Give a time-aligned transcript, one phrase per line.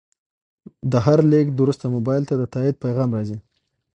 [0.91, 3.37] د هر لیږد وروسته موبایل ته د تایید پیغام راځي.